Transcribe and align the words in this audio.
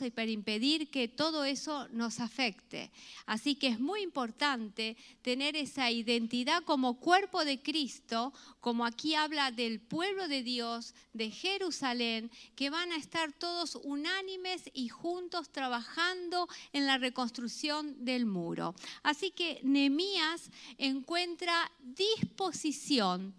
y 0.00 0.10
para 0.10 0.30
impedir 0.30 0.88
que 0.88 1.08
todo 1.08 1.44
eso 1.44 1.88
nos 1.88 2.20
afecte. 2.20 2.90
Así 3.26 3.56
que 3.56 3.68
es 3.68 3.80
muy 3.80 4.02
importante 4.02 4.96
tener 5.22 5.56
esa 5.56 5.90
identidad 5.90 6.62
como 6.64 6.98
cuerpo 7.00 7.44
de 7.44 7.60
Cristo, 7.60 8.32
como 8.60 8.86
aquí 8.86 9.14
habla 9.14 9.50
del 9.50 9.80
pueblo 9.80 10.28
de 10.28 10.42
Dios, 10.42 10.94
de 11.12 11.30
Jerusalén, 11.30 12.30
que 12.54 12.70
van 12.70 12.92
a 12.92 12.96
estar 12.96 13.32
todos 13.32 13.78
unánimes 13.82 14.70
y 14.72 14.88
juntos 14.88 15.50
trabajando 15.50 16.48
en 16.72 16.86
la 16.86 16.98
reconstrucción 16.98 18.04
del 18.04 18.26
muro. 18.26 18.74
Así 19.02 19.30
que 19.32 19.60
Nehemías 19.62 20.50
encuentra 20.78 21.70
disposición 21.80 23.34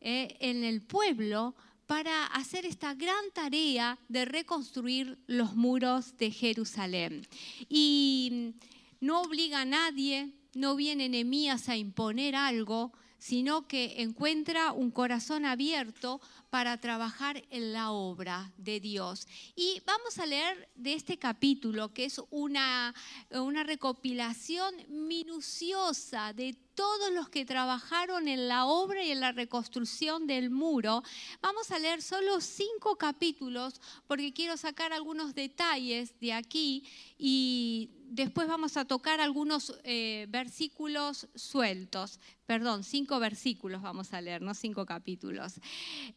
eh, 0.00 0.36
en 0.40 0.64
el 0.64 0.82
pueblo 0.82 1.54
para 1.92 2.24
hacer 2.28 2.64
esta 2.64 2.94
gran 2.94 3.22
tarea 3.34 3.98
de 4.08 4.24
reconstruir 4.24 5.18
los 5.26 5.56
muros 5.56 6.16
de 6.16 6.30
Jerusalén. 6.30 7.26
Y 7.68 8.54
no 8.98 9.20
obliga 9.20 9.60
a 9.60 9.64
nadie, 9.66 10.32
no 10.54 10.74
viene 10.74 11.10
Nehemías 11.10 11.68
a 11.68 11.76
imponer 11.76 12.34
algo, 12.34 12.94
sino 13.22 13.68
que 13.68 14.02
encuentra 14.02 14.72
un 14.72 14.90
corazón 14.90 15.44
abierto 15.44 16.20
para 16.50 16.80
trabajar 16.80 17.44
en 17.50 17.72
la 17.72 17.92
obra 17.92 18.52
de 18.56 18.80
Dios. 18.80 19.28
Y 19.54 19.80
vamos 19.86 20.18
a 20.18 20.26
leer 20.26 20.68
de 20.74 20.94
este 20.94 21.20
capítulo, 21.20 21.94
que 21.94 22.06
es 22.06 22.20
una, 22.30 22.92
una 23.30 23.62
recopilación 23.62 24.74
minuciosa 24.88 26.32
de 26.32 26.56
todos 26.74 27.12
los 27.12 27.28
que 27.28 27.44
trabajaron 27.44 28.26
en 28.26 28.48
la 28.48 28.66
obra 28.66 29.04
y 29.04 29.12
en 29.12 29.20
la 29.20 29.30
reconstrucción 29.30 30.26
del 30.26 30.50
muro. 30.50 31.04
Vamos 31.40 31.70
a 31.70 31.78
leer 31.78 32.02
solo 32.02 32.40
cinco 32.40 32.96
capítulos 32.96 33.80
porque 34.08 34.32
quiero 34.32 34.56
sacar 34.56 34.92
algunos 34.92 35.32
detalles 35.36 36.18
de 36.18 36.32
aquí 36.32 36.84
y 37.16 38.01
después 38.12 38.46
vamos 38.46 38.76
a 38.76 38.84
tocar 38.84 39.20
algunos 39.20 39.74
eh, 39.84 40.26
versículos 40.28 41.28
sueltos. 41.34 42.20
Perdón, 42.44 42.84
cinco 42.84 43.18
versículos 43.18 43.80
vamos 43.80 44.12
a 44.12 44.20
leer, 44.20 44.42
no 44.42 44.52
cinco 44.52 44.84
capítulos. 44.84 45.54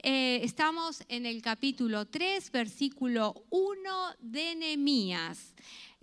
Eh, 0.04 0.42
estamos 0.44 1.04
en 1.08 1.26
el 1.26 1.42
capítulo 1.42 2.06
3, 2.06 2.52
versículo 2.52 3.46
1 3.50 3.76
de 4.20 4.56
Nehemías. 4.56 5.56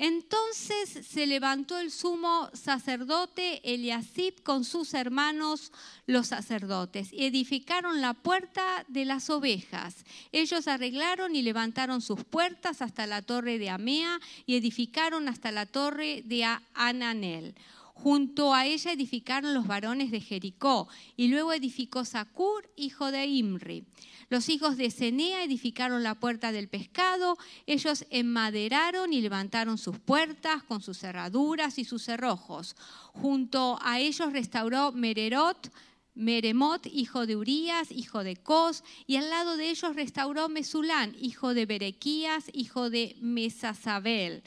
Entonces 0.03 1.06
se 1.06 1.28
levantó 1.28 1.78
el 1.78 1.92
sumo 1.92 2.50
sacerdote 2.55 3.61
Eliasib 3.62 4.42
con 4.42 4.64
sus 4.64 4.95
hermanos 4.95 5.70
los 6.06 6.27
sacerdotes 6.27 7.12
y 7.12 7.27
edificaron 7.27 8.00
la 8.00 8.12
puerta 8.12 8.84
de 8.89 9.05
las 9.05 9.30
ovejas. 9.30 10.05
Ellos 10.33 10.67
arreglaron 10.67 11.36
y 11.36 11.42
levantaron 11.42 12.00
sus 12.00 12.25
puertas 12.25 12.83
hasta 12.83 13.06
la 13.06 13.23
torre 13.23 13.61
de 13.61 13.70
Amea 13.70 14.19
y 14.45 14.56
edificaron 14.56 15.28
hasta 15.28 15.53
la 15.53 15.67
torre 15.67 16.23
de 16.25 16.45
Ananel. 16.75 17.55
Junto 17.95 18.55
a 18.55 18.67
ella 18.67 18.93
edificaron 18.93 19.55
los 19.55 19.67
varones 19.67 20.11
de 20.11 20.21
Jericó 20.21 20.89
y 21.17 21.29
luego 21.29 21.53
edificó 21.53 22.05
Sacur, 22.05 22.69
hijo 22.77 23.12
de 23.12 23.27
Imri. 23.27 23.85
Los 24.29 24.48
hijos 24.48 24.77
de 24.77 24.91
Cenea 24.91 25.45
edificaron 25.45 26.03
la 26.03 26.19
puerta 26.19 26.53
del 26.53 26.69
pescado, 26.69 27.37
ellos 27.67 28.07
enmaderaron 28.11 29.13
y 29.13 29.20
levantaron 29.20 29.77
sus 29.77 29.98
puertas 29.98 30.63
con 30.63 30.81
sus 30.81 30.98
cerraduras 30.98 31.79
y 31.79 31.85
sus 31.85 32.03
cerrojos. 32.03 32.75
Junto 33.13 33.79
a 33.83 34.01
ellos 34.01 34.33
restauró 34.33 34.93
Mererot, 34.93 35.70
Meremot, 36.15 36.87
hijo 36.87 37.27
de 37.27 37.37
Urías, 37.37 37.93
hijo 37.93 38.25
de 38.25 38.37
Cos, 38.37 38.85
y 39.07 39.17
al 39.17 39.31
lado 39.31 39.57
de 39.57 39.70
ellos 39.70 39.95
restauró 39.95 40.48
Mesulán, 40.48 41.15
hijo 41.20 41.55
de 41.55 41.67
Berequías, 41.67 42.47
hijo 42.53 42.91
de 42.91 43.17
Mesasabel. 43.20 44.43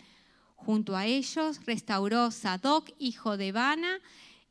Junto 0.55 0.95
a 0.95 1.05
ellos 1.05 1.63
restauró 1.65 2.31
Sadoc, 2.31 2.89
hijo 2.97 3.37
de 3.37 3.51
Bana, 3.51 3.99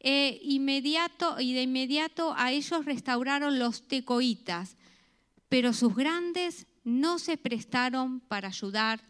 e 0.01 0.39
inmediato, 0.43 1.41
y 1.41 1.55
de 1.55 1.63
inmediato 1.63 2.35
a 2.37 2.53
ellos 2.53 2.85
restauraron 2.85 3.59
los 3.59 3.89
tecoitas 3.89 4.77
pero 5.55 5.73
sus 5.73 5.95
grandes 5.95 6.67
no 6.83 7.21
se 7.21 7.37
prestaron 7.37 8.19
para 8.19 8.49
ayudar 8.49 9.01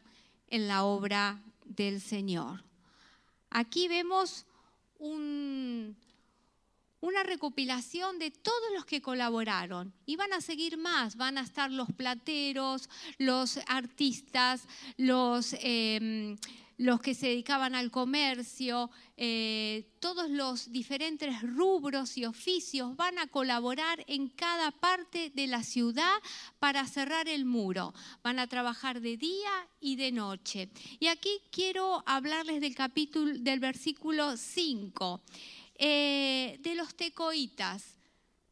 en 0.49 0.69
la 0.69 0.85
obra 0.85 1.43
del 1.65 2.03
Señor. 2.03 2.63
Aquí 3.49 3.89
vemos 3.89 4.45
una 4.99 5.95
recopilación 7.23 8.19
de 8.19 8.31
todos 8.31 8.75
los 8.75 8.85
que 8.85 9.01
colaboraron. 9.01 9.95
Y 10.05 10.17
van 10.17 10.35
a 10.35 10.43
seguir 10.43 10.77
más, 10.77 11.17
van 11.17 11.39
a 11.39 11.43
estar 11.43 11.71
los 11.71 11.91
plateros, 11.93 12.91
los 13.17 13.59
artistas, 13.67 14.69
los... 14.99 15.55
Em, 15.61 16.37
los 16.77 17.01
que 17.01 17.15
se 17.15 17.29
dedicaban 17.29 17.75
al 17.75 17.91
comercio, 17.91 18.91
eh, 19.17 19.87
todos 20.01 20.29
los 20.29 20.73
diferentes 20.73 21.41
rubros 21.43 22.17
y 22.17 22.25
oficios 22.25 22.97
van 22.97 23.19
a 23.19 23.29
colaborar 23.29 24.05
en 24.09 24.29
cada 24.29 24.73
parte 24.73 25.31
de 25.35 25.47
la 25.47 25.63
ciudad 25.63 26.15
para 26.59 26.87
cerrar 26.87 27.29
el 27.29 27.45
muro. 27.45 27.95
Van 28.23 28.39
a 28.39 28.49
trabajar 28.49 29.01
de 29.01 29.17
día 29.17 29.69
y 29.81 29.97
de 29.97 30.11
noche. 30.13 30.69
Y 30.99 31.07
aquí 31.07 31.41
quiero 31.51 32.03
hablarles 32.07 32.61
del 32.61 32.75
capítulo, 32.75 33.35
del 33.39 33.61
versículo 33.61 34.37
5, 34.37 35.23
eh, 35.77 36.59
de 36.61 36.75
los 36.75 36.95
tecoitas. 36.97 37.99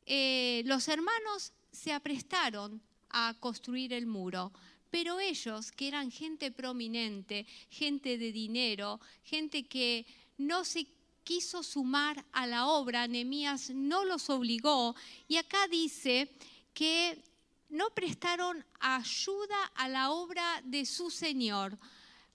Eh, 0.07 0.63
los 0.67 0.89
hermanos 0.89 1.53
se 1.73 1.93
aprestaron 1.93 2.81
a 3.11 3.35
construir 3.41 3.93
el 3.93 4.07
muro 4.07 4.53
pero 4.93 5.19
ellos, 5.19 5.73
que 5.73 5.89
eran 5.89 6.11
gente 6.11 6.51
prominente, 6.51 7.47
gente 7.71 8.19
de 8.19 8.31
dinero, 8.31 9.01
gente 9.25 9.65
que 9.65 10.05
no 10.37 10.67
se 10.67 10.87
quiso 11.25 11.63
sumar 11.63 12.23
a 12.31 12.47
la 12.47 12.67
obra, 12.67 13.09
Nehemías 13.09 13.71
no 13.71 14.05
los 14.05 14.29
obligó, 14.29 14.95
y 15.29 15.39
acá 15.39 15.67
dice 15.69 16.31
que 16.75 17.25
no 17.71 17.89
prestaron 17.95 18.63
ayuda 18.81 19.65
a 19.77 19.89
la 19.89 20.11
obra 20.11 20.61
de 20.63 20.85
su 20.85 21.11
Señor. 21.11 21.79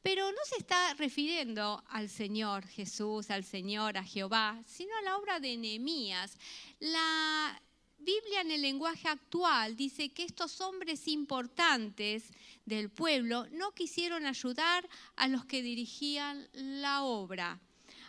Pero 0.01 0.31
no 0.31 0.39
se 0.49 0.57
está 0.57 0.95
refiriendo 0.95 1.83
al 1.89 2.09
Señor 2.09 2.65
Jesús, 2.65 3.29
al 3.29 3.43
Señor, 3.43 3.97
a 3.97 4.03
Jehová, 4.03 4.59
sino 4.65 4.95
a 4.97 5.01
la 5.03 5.17
obra 5.17 5.39
de 5.39 5.57
Nehemías. 5.57 6.37
La, 6.79 7.61
Biblia 8.07 8.39
en 8.39 8.51
el 8.51 8.61
lenguaje 8.61 9.09
actual 9.09 9.75
dice 9.75 10.07
que 10.07 10.23
estos 10.23 10.61
hombres 10.61 11.09
importantes 11.09 12.23
del 12.65 12.89
pueblo 12.89 13.45
no 13.51 13.73
quisieron 13.73 14.25
ayudar 14.25 14.87
a 15.17 15.27
los 15.27 15.43
que 15.43 15.61
dirigían 15.61 16.47
la 16.53 17.03
obra. 17.03 17.59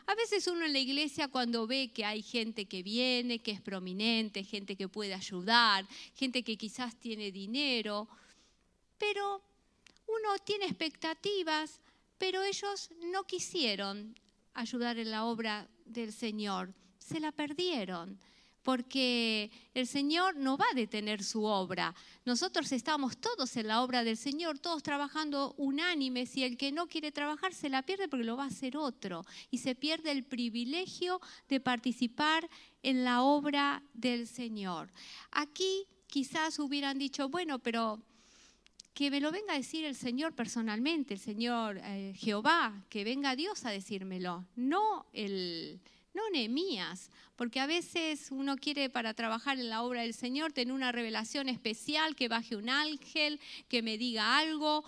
A 0.06 0.14
veces 0.14 0.46
uno 0.46 0.64
en 0.64 0.72
la 0.72 0.78
iglesia 0.78 1.26
cuando 1.26 1.66
ve 1.66 1.90
que 1.92 2.04
hay 2.04 2.22
gente 2.22 2.66
que 2.66 2.84
viene, 2.84 3.40
que 3.40 3.50
es 3.50 3.60
prominente, 3.60 4.44
gente 4.44 4.76
que 4.76 4.86
puede 4.86 5.14
ayudar, 5.14 5.84
gente 6.14 6.44
que 6.44 6.56
quizás 6.56 6.94
tiene 6.94 7.32
dinero, 7.32 8.06
pero 8.98 9.42
uno 10.06 10.38
tiene 10.44 10.66
expectativas, 10.66 11.80
pero 12.18 12.44
ellos 12.44 12.88
no 13.10 13.24
quisieron 13.24 14.14
ayudar 14.54 14.96
en 14.96 15.10
la 15.10 15.24
obra 15.24 15.68
del 15.86 16.12
Señor, 16.12 16.72
se 17.00 17.18
la 17.18 17.32
perdieron 17.32 18.20
porque 18.68 19.50
el 19.72 19.86
Señor 19.86 20.36
no 20.36 20.58
va 20.58 20.66
a 20.70 20.74
detener 20.74 21.24
su 21.24 21.44
obra. 21.44 21.94
Nosotros 22.26 22.70
estamos 22.72 23.16
todos 23.16 23.56
en 23.56 23.66
la 23.66 23.82
obra 23.82 24.04
del 24.04 24.18
Señor, 24.18 24.58
todos 24.58 24.82
trabajando 24.82 25.54
unánimes 25.56 26.36
y 26.36 26.44
el 26.44 26.58
que 26.58 26.70
no 26.70 26.86
quiere 26.86 27.10
trabajar 27.10 27.54
se 27.54 27.70
la 27.70 27.80
pierde 27.80 28.08
porque 28.08 28.26
lo 28.26 28.36
va 28.36 28.44
a 28.44 28.48
hacer 28.48 28.76
otro 28.76 29.24
y 29.50 29.56
se 29.56 29.74
pierde 29.74 30.10
el 30.10 30.22
privilegio 30.22 31.18
de 31.48 31.60
participar 31.60 32.46
en 32.82 33.04
la 33.04 33.22
obra 33.22 33.82
del 33.94 34.26
Señor. 34.26 34.92
Aquí 35.30 35.86
quizás 36.06 36.58
hubieran 36.58 36.98
dicho, 36.98 37.30
bueno, 37.30 37.60
pero 37.60 38.02
que 38.92 39.10
me 39.10 39.22
lo 39.22 39.32
venga 39.32 39.54
a 39.54 39.56
decir 39.56 39.86
el 39.86 39.96
Señor 39.96 40.34
personalmente, 40.34 41.14
el 41.14 41.20
Señor 41.20 41.80
eh, 41.82 42.12
Jehová, 42.18 42.84
que 42.90 43.02
venga 43.02 43.34
Dios 43.34 43.64
a 43.64 43.70
decírmelo, 43.70 44.44
no 44.56 45.06
el 45.14 45.80
no 46.18 46.30
Nehemías, 46.30 47.10
porque 47.36 47.60
a 47.60 47.66
veces 47.66 48.28
uno 48.32 48.56
quiere 48.56 48.90
para 48.90 49.14
trabajar 49.14 49.58
en 49.58 49.68
la 49.68 49.82
obra 49.82 50.02
del 50.02 50.14
Señor 50.14 50.52
tener 50.52 50.74
una 50.74 50.90
revelación 50.90 51.48
especial, 51.48 52.16
que 52.16 52.26
baje 52.26 52.56
un 52.56 52.68
ángel, 52.68 53.40
que 53.68 53.82
me 53.82 53.96
diga 53.98 54.36
algo, 54.36 54.84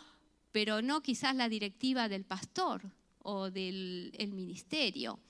pero 0.51 0.83
no 0.83 1.03
quizás 1.03 1.37
la 1.37 1.49
directiva 1.49 2.09
del 2.09 2.25
pastor 2.25 2.83
o 3.23 3.51
del 3.51 4.13
ministerio. 4.33 5.21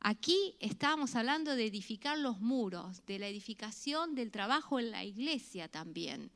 Aquí 0.00 0.56
estábamos 0.58 1.14
hablando 1.14 1.54
de 1.54 1.66
edificar 1.66 2.18
los 2.18 2.40
muros, 2.40 3.06
de 3.06 3.20
la 3.20 3.28
edificación 3.28 4.16
del 4.16 4.32
trabajo 4.32 4.80
en 4.80 4.90
la 4.90 5.04
iglesia 5.04 5.68
también. 5.68 6.32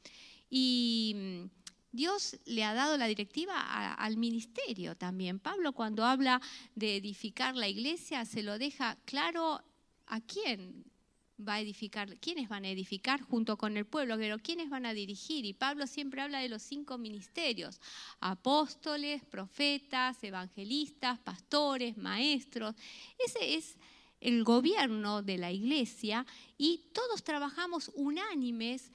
Y 0.50 1.48
Dios 1.94 2.36
le 2.44 2.64
ha 2.64 2.74
dado 2.74 2.96
la 2.96 3.06
directiva 3.06 3.94
al 3.94 4.16
ministerio 4.16 4.96
también. 4.96 5.38
Pablo 5.38 5.72
cuando 5.72 6.04
habla 6.04 6.40
de 6.74 6.96
edificar 6.96 7.54
la 7.54 7.68
iglesia 7.68 8.24
se 8.24 8.42
lo 8.42 8.58
deja 8.58 8.98
claro 9.04 9.62
a 10.06 10.20
quién 10.20 10.90
va 11.38 11.54
a 11.54 11.60
edificar, 11.60 12.18
quiénes 12.18 12.48
van 12.48 12.64
a 12.64 12.70
edificar 12.70 13.22
junto 13.22 13.56
con 13.56 13.76
el 13.76 13.86
pueblo, 13.86 14.16
pero 14.18 14.40
quiénes 14.40 14.70
van 14.70 14.86
a 14.86 14.92
dirigir. 14.92 15.44
Y 15.44 15.52
Pablo 15.52 15.86
siempre 15.86 16.20
habla 16.20 16.40
de 16.40 16.48
los 16.48 16.62
cinco 16.62 16.98
ministerios, 16.98 17.80
apóstoles, 18.18 19.22
profetas, 19.24 20.22
evangelistas, 20.24 21.20
pastores, 21.20 21.96
maestros. 21.96 22.74
Ese 23.24 23.54
es 23.54 23.76
el 24.18 24.42
gobierno 24.42 25.22
de 25.22 25.38
la 25.38 25.52
iglesia 25.52 26.26
y 26.58 26.90
todos 26.92 27.22
trabajamos 27.22 27.92
unánimes 27.94 28.90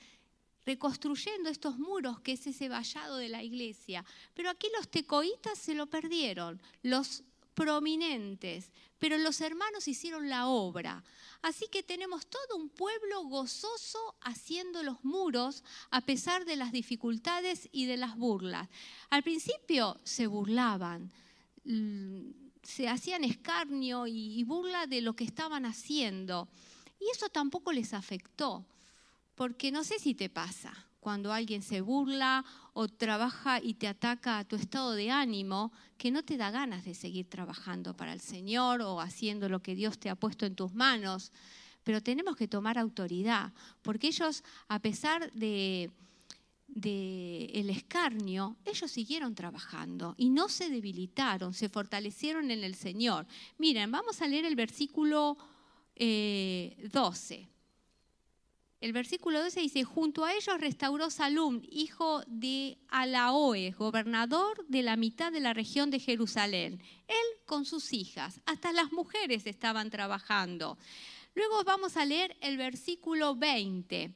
reconstruyendo 0.66 1.50
estos 1.50 1.78
muros 1.78 2.20
que 2.22 2.34
es 2.34 2.48
ese 2.48 2.70
vallado 2.70 3.18
de 3.18 3.30
la 3.30 3.44
iglesia. 3.44 4.06
Pero 4.34 4.50
aquí 4.50 4.68
los 4.78 4.90
tecoitas 4.90 5.58
se 5.58 5.74
lo 5.74 5.88
perdieron, 5.88 6.62
los 6.84 7.24
prominentes, 7.54 8.72
pero 9.00 9.18
los 9.18 9.42
hermanos 9.42 9.88
hicieron 9.88 10.30
la 10.30 10.48
obra. 10.48 11.04
Así 11.42 11.68
que 11.72 11.84
tenemos 11.84 12.28
todo 12.28 12.58
un 12.58 12.70
pueblo 12.70 13.24
gozoso 13.24 14.16
haciendo 14.22 14.84
los 14.84 15.04
muros 15.04 15.64
a 15.90 16.02
pesar 16.02 16.46
de 16.46 16.56
las 16.56 16.72
dificultades 16.72 17.68
y 17.72 17.86
de 17.86 17.98
las 17.98 18.16
burlas. 18.18 18.70
Al 19.10 19.24
principio 19.24 20.00
se 20.04 20.28
burlaban, 20.28 21.12
mm, 21.66 22.32
se 22.64 22.88
hacían 22.88 23.24
escarnio 23.24 24.06
y 24.08 24.44
burla 24.44 24.86
de 24.86 25.02
lo 25.02 25.16
que 25.16 25.24
estaban 25.24 25.66
haciendo. 25.66 26.50
Y 27.00 27.10
eso 27.12 27.30
tampoco 27.30 27.72
les 27.72 27.94
afectó, 27.94 28.66
porque 29.40 29.72
no 29.72 29.86
sé 29.86 30.00
si 30.00 30.16
te 30.16 30.28
pasa, 30.28 30.74
cuando 31.00 31.32
alguien 31.32 31.62
se 31.62 31.80
burla 31.80 32.44
o 32.74 32.90
trabaja 32.90 33.64
y 33.64 33.76
te 33.76 33.88
ataca 33.88 34.38
a 34.38 34.44
tu 34.44 34.58
estado 34.58 34.92
de 34.92 35.12
ánimo, 35.12 35.72
que 35.98 36.12
no 36.12 36.24
te 36.24 36.36
da 36.36 36.52
ganas 36.52 36.84
de 36.84 36.94
seguir 36.94 37.30
trabajando 37.30 37.96
para 37.96 38.12
el 38.12 38.20
Señor 38.20 38.82
o 38.82 39.00
haciendo 39.00 39.48
lo 39.48 39.62
que 39.62 39.76
Dios 39.76 39.98
te 39.98 40.10
ha 40.10 40.18
puesto 40.18 40.46
en 40.46 40.56
tus 40.56 40.74
manos. 40.74 41.32
Pero 41.86 42.04
tenemos 42.04 42.36
que 42.36 42.50
tomar 42.50 42.78
autoridad, 42.78 43.54
porque 43.82 44.08
ellos, 44.08 44.44
a 44.68 44.80
pesar 44.80 45.32
de, 45.32 45.90
el 46.76 47.70
escarnio, 47.70 48.58
ellos 48.66 48.92
siguieron 48.92 49.36
trabajando 49.36 50.16
y 50.18 50.32
no 50.32 50.50
se 50.50 50.70
debilitaron, 50.70 51.54
se 51.54 51.70
fortalecieron 51.70 52.52
en 52.52 52.66
el 52.66 52.76
Señor. 52.76 53.26
Miren, 53.58 53.90
vamos 53.90 54.22
a 54.22 54.28
leer 54.28 54.44
el 54.44 54.58
versículo 54.58 55.38
12. 55.96 57.50
El 58.80 58.94
versículo 58.94 59.44
12 59.44 59.60
dice, 59.60 59.84
junto 59.84 60.24
a 60.24 60.34
ellos 60.34 60.58
restauró 60.58 61.10
Salum, 61.10 61.62
hijo 61.70 62.24
de 62.28 62.78
Alaoe, 62.88 63.72
gobernador 63.72 64.66
de 64.70 64.84
la 64.84 64.96
mitad 64.96 65.34
de 65.34 65.42
la 65.42 65.54
región 65.54 65.92
de 65.92 66.00
Jerusalén. 66.00 66.82
Él 67.10 67.16
con 67.46 67.66
sus 67.66 67.92
hijas, 67.92 68.40
hasta 68.46 68.72
las 68.72 68.94
mujeres 68.94 69.46
estaban 69.46 69.90
trabajando. 69.90 70.78
Luego 71.36 71.62
vamos 71.66 71.98
a 71.98 72.06
leer 72.06 72.38
el 72.40 72.56
versículo 72.56 73.36
20. 73.36 74.14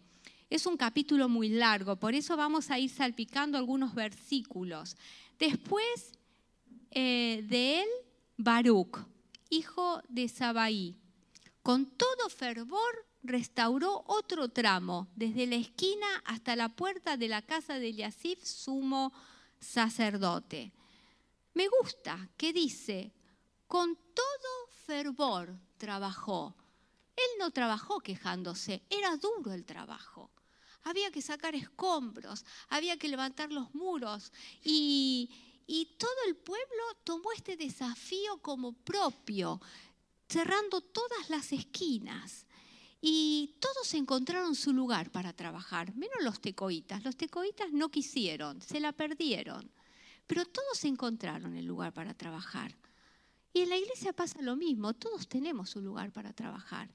Es 0.50 0.65
un 0.65 0.77
capítulo 0.77 1.27
muy 1.27 1.50
largo, 1.50 1.98
por 1.98 2.15
eso 2.15 2.38
vamos 2.38 2.71
a 2.71 2.80
ir 2.80 2.89
salpicando 2.89 3.57
algunos 3.57 3.94
versículos. 3.94 4.95
Después 5.39 6.13
eh, 6.92 7.44
de 7.50 7.81
él, 7.81 7.89
Baruch, 8.38 9.00
hijo 9.50 10.01
de 10.07 10.30
Sabaí, 10.30 10.95
con 11.62 11.86
todo 11.86 12.30
fervor 12.30 13.12
restauró 13.23 14.03
otro 14.07 14.49
tramo, 14.49 15.07
desde 15.15 15.47
la 15.47 15.55
esquina 15.55 16.07
hasta 16.25 16.55
la 16.55 16.69
puerta 16.69 17.17
de 17.17 17.29
la 17.29 17.41
casa 17.41 17.79
de 17.79 17.89
Eliasif, 17.89 18.43
sumo 18.43 19.13
sacerdote. 19.59 20.73
Me 21.53 21.67
gusta 21.67 22.29
que 22.37 22.51
dice, 22.51 23.13
con 23.67 23.95
todo 23.95 24.67
fervor 24.85 25.57
trabajó. 25.77 26.55
Él 27.15 27.39
no 27.39 27.51
trabajó 27.51 27.99
quejándose, 27.99 28.83
era 28.89 29.15
duro 29.17 29.53
el 29.53 29.65
trabajo. 29.65 30.31
Había 30.83 31.11
que 31.11 31.21
sacar 31.21 31.55
escombros, 31.55 32.43
había 32.67 32.97
que 32.97 33.07
levantar 33.07 33.51
los 33.51 33.73
muros 33.73 34.33
y, 34.61 35.63
y 35.65 35.95
todo 35.97 36.11
el 36.27 36.35
pueblo 36.35 36.83
tomó 37.05 37.31
este 37.31 37.55
desafío 37.55 38.41
como 38.41 38.73
propio, 38.73 39.61
cerrando 40.27 40.81
todas 40.81 41.29
las 41.29 41.53
esquinas. 41.53 42.45
Y 43.05 43.57
todos 43.59 43.94
encontraron 43.95 44.55
su 44.55 44.71
lugar 44.71 45.11
para 45.11 45.33
trabajar, 45.33 45.94
menos 45.94 46.23
los 46.23 46.39
tecoitas. 46.39 47.03
Los 47.03 47.17
tecoitas 47.17 47.73
no 47.73 47.89
quisieron, 47.89 48.61
se 48.61 48.79
la 48.79 48.94
perdieron. 48.94 49.69
Pero 50.25 50.45
todos 50.45 50.85
encontraron 50.85 51.57
el 51.57 51.65
lugar 51.65 51.91
para 51.91 52.13
trabajar. 52.13 52.73
Y 53.51 53.59
en 53.59 53.67
la 53.67 53.75
iglesia 53.75 54.13
pasa 54.13 54.41
lo 54.41 54.55
mismo, 54.55 54.94
todos 54.94 55.27
tenemos 55.27 55.75
un 55.75 55.83
lugar 55.83 56.13
para 56.13 56.31
trabajar. 56.31 56.89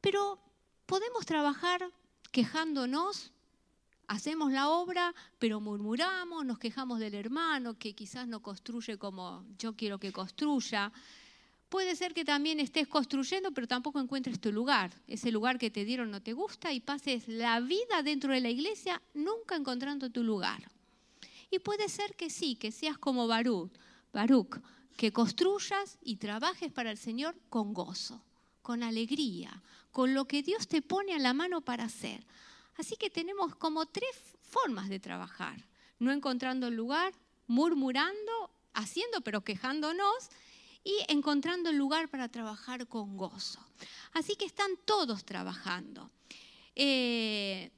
Pero 0.00 0.40
podemos 0.86 1.26
trabajar 1.26 1.86
quejándonos, 2.32 3.30
hacemos 4.06 4.52
la 4.52 4.70
obra, 4.70 5.14
pero 5.38 5.60
murmuramos, 5.60 6.46
nos 6.46 6.58
quejamos 6.58 6.98
del 6.98 7.14
hermano 7.14 7.78
que 7.78 7.94
quizás 7.94 8.26
no 8.26 8.40
construye 8.40 8.96
como 8.96 9.44
yo 9.58 9.76
quiero 9.76 9.98
que 9.98 10.12
construya. 10.12 10.90
Puede 11.68 11.96
ser 11.96 12.14
que 12.14 12.24
también 12.24 12.60
estés 12.60 12.86
construyendo, 12.86 13.50
pero 13.50 13.66
tampoco 13.66 13.98
encuentres 13.98 14.40
tu 14.40 14.52
lugar. 14.52 14.92
Ese 15.08 15.32
lugar 15.32 15.58
que 15.58 15.70
te 15.70 15.84
dieron 15.84 16.10
no 16.10 16.22
te 16.22 16.32
gusta 16.32 16.72
y 16.72 16.80
pases 16.80 17.26
la 17.26 17.58
vida 17.60 18.02
dentro 18.04 18.32
de 18.32 18.40
la 18.40 18.50
iglesia 18.50 19.02
nunca 19.14 19.56
encontrando 19.56 20.10
tu 20.10 20.22
lugar. 20.22 20.62
Y 21.50 21.58
puede 21.58 21.88
ser 21.88 22.14
que 22.14 22.30
sí, 22.30 22.54
que 22.54 22.70
seas 22.70 22.98
como 22.98 23.26
Baruch, 23.26 23.72
Baruch, 24.12 24.60
que 24.96 25.12
construyas 25.12 25.98
y 26.02 26.16
trabajes 26.16 26.72
para 26.72 26.90
el 26.90 26.98
Señor 26.98 27.36
con 27.50 27.74
gozo, 27.74 28.22
con 28.62 28.82
alegría, 28.82 29.62
con 29.90 30.14
lo 30.14 30.26
que 30.26 30.42
Dios 30.42 30.68
te 30.68 30.82
pone 30.82 31.14
a 31.14 31.18
la 31.18 31.34
mano 31.34 31.62
para 31.62 31.84
hacer. 31.84 32.24
Así 32.76 32.96
que 32.96 33.10
tenemos 33.10 33.56
como 33.56 33.86
tres 33.86 34.10
formas 34.40 34.88
de 34.88 35.00
trabajar. 35.00 35.64
No 35.98 36.12
encontrando 36.12 36.68
el 36.68 36.74
lugar, 36.74 37.12
murmurando, 37.46 38.50
haciendo 38.72 39.20
pero 39.22 39.42
quejándonos 39.42 40.30
y 40.86 41.04
encontrando 41.08 41.70
el 41.70 41.76
lugar 41.76 42.08
para 42.08 42.28
trabajar 42.28 42.86
con 42.86 43.16
gozo. 43.16 43.58
Así 44.12 44.36
que 44.36 44.44
están 44.44 44.70
todos 44.84 45.24
trabajando. 45.24 46.08
Eh, 46.76 47.72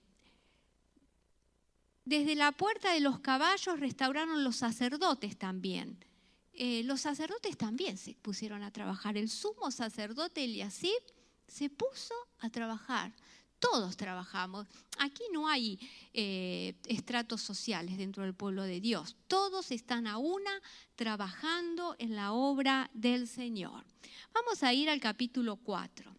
desde 2.05 2.34
la 2.34 2.52
puerta 2.52 2.93
de 2.93 3.00
los 3.00 3.20
caballos 3.20 3.81
restauraron 3.81 4.44
los 4.44 4.56
sacerdotes 4.56 5.38
también. 5.38 6.05
Eh, 6.52 6.82
los 6.84 7.00
sacerdotes 7.00 7.56
también 7.56 7.96
se 7.96 8.12
pusieron 8.12 8.62
a 8.62 8.72
trabajar. 8.72 9.16
El 9.16 9.31
sumo 9.31 9.70
sacerdote 9.70 10.44
Eliasib 10.44 11.00
se 11.46 11.70
puso 11.70 12.14
a 12.40 12.50
trabajar 12.50 13.14
todos 13.58 13.96
trabajamos. 13.96 14.66
Aquí 14.99 15.22
no 15.32 15.49
hay 15.49 15.78
eh, 16.12 16.75
estratos 16.87 17.43
sociales 17.43 17.99
dentro 17.99 18.22
del 18.22 18.34
pueblo 18.34 18.62
de 18.62 18.81
Dios. 18.81 19.17
Todos 19.27 19.70
están 19.70 20.06
a 20.06 20.19
una 20.19 20.50
trabajando 20.96 21.96
en 21.98 22.15
la 22.15 22.32
obra 22.32 22.91
del 22.94 23.27
Señor. 23.29 23.84
Vamos 24.32 24.62
a 24.62 24.72
ir 24.72 24.88
al 24.91 25.00
capítulo 25.00 25.56
4. 25.56 26.15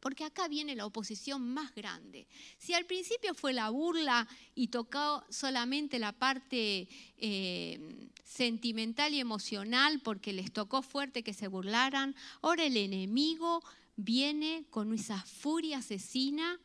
Porque 0.00 0.24
acá 0.24 0.46
viene 0.46 0.76
la 0.76 0.86
oposición 0.86 1.42
más 1.52 1.74
grande. 1.74 2.28
Si 2.58 2.74
al 2.74 2.84
principio 2.84 3.34
fue 3.34 3.52
la 3.52 3.70
burla 3.70 4.28
y 4.54 4.68
tocó 4.68 5.24
solamente 5.30 5.98
la 5.98 6.12
parte 6.12 6.88
eh, 7.16 8.08
sentimental 8.22 9.14
y 9.14 9.20
emocional 9.20 10.00
porque 10.00 10.32
les 10.32 10.52
tocó 10.52 10.82
fuerte 10.82 11.24
que 11.24 11.34
se 11.34 11.48
burlaran, 11.48 12.14
ahora 12.42 12.64
el 12.64 12.76
enemigo 12.76 13.64
viene 13.96 14.66
con 14.70 14.92
esa 14.92 15.20
furia 15.22 15.78
asesina 15.78 16.60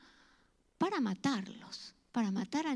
para 0.78 1.00
matarlos, 1.00 1.94
para 2.12 2.32
matar 2.32 2.68
a 2.68 2.76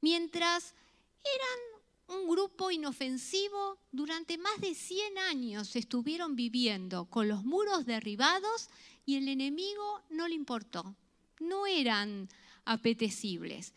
Mientras 0.00 0.74
eran 1.22 2.20
un 2.20 2.28
grupo 2.28 2.70
inofensivo, 2.70 3.78
durante 3.92 4.38
más 4.38 4.60
de 4.60 4.74
100 4.74 5.18
años 5.18 5.76
estuvieron 5.76 6.34
viviendo 6.34 7.04
con 7.04 7.28
los 7.28 7.44
muros 7.44 7.86
derribados 7.86 8.68
y 9.06 9.16
el 9.16 9.28
enemigo 9.28 10.02
no 10.10 10.26
le 10.26 10.34
importó. 10.34 10.96
No 11.38 11.66
eran 11.66 12.28
apetecibles, 12.64 13.72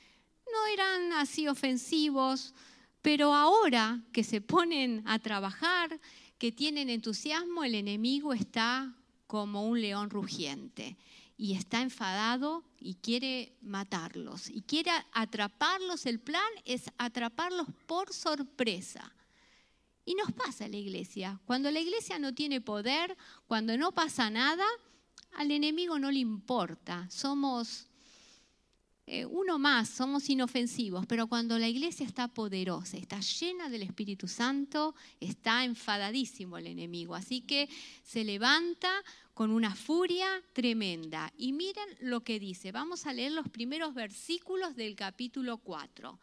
no 0.51 0.73
eran 0.73 1.13
así 1.13 1.47
ofensivos, 1.47 2.53
pero 3.01 3.33
ahora 3.33 4.03
que 4.11 4.23
se 4.23 4.41
ponen 4.41 5.03
a 5.05 5.19
trabajar, 5.19 5.99
que 6.37 6.51
tienen 6.51 6.89
entusiasmo, 6.89 7.63
el 7.63 7.75
enemigo 7.75 8.33
está 8.33 8.95
como 9.33 9.67
un 9.67 9.81
león 9.81 10.11
rugiente 10.11 10.95
y 11.37 11.55
está 11.55 11.81
enfadado 11.81 12.63
y 12.79 12.93
quiere 12.93 13.57
matarlos 13.63 14.47
y 14.47 14.61
quiere 14.61 14.91
atraparlos. 15.11 16.05
El 16.05 16.19
plan 16.19 16.51
es 16.65 16.83
atraparlos 16.99 17.65
por 17.87 18.13
sorpresa. 18.13 19.11
Y 20.05 20.13
nos 20.13 20.31
pasa 20.33 20.65
en 20.65 20.73
la 20.73 20.77
iglesia. 20.77 21.39
Cuando 21.45 21.71
la 21.71 21.79
iglesia 21.79 22.19
no 22.19 22.35
tiene 22.35 22.61
poder, 22.61 23.17
cuando 23.47 23.75
no 23.75 23.91
pasa 23.91 24.29
nada, 24.29 24.65
al 25.31 25.49
enemigo 25.49 25.97
no 25.97 26.11
le 26.11 26.19
importa. 26.19 27.09
Somos 27.09 27.87
eh, 29.05 29.25
uno 29.25 29.59
más, 29.59 29.89
somos 29.89 30.29
inofensivos, 30.29 31.05
pero 31.05 31.27
cuando 31.27 31.59
la 31.59 31.67
iglesia 31.67 32.05
está 32.05 32.29
poderosa, 32.29 32.95
está 32.95 33.19
llena 33.19 33.69
del 33.69 33.81
Espíritu 33.83 34.29
Santo, 34.29 34.95
está 35.19 35.65
enfadadísimo 35.65 36.57
el 36.57 36.67
enemigo. 36.67 37.13
Así 37.13 37.41
que 37.41 37.67
se 38.03 38.23
levanta 38.23 38.89
con 39.33 39.51
una 39.51 39.75
furia 39.75 40.41
tremenda. 40.53 41.33
Y 41.37 41.51
miren 41.51 41.89
lo 41.99 42.21
que 42.21 42.39
dice. 42.39 42.71
Vamos 42.71 43.05
a 43.05 43.13
leer 43.13 43.33
los 43.33 43.49
primeros 43.49 43.93
versículos 43.93 44.75
del 44.75 44.95
capítulo 44.95 45.57
4. 45.57 46.19